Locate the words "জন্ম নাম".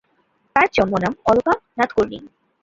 0.75-1.13